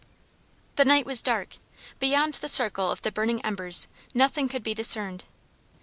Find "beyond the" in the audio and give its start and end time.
1.99-2.47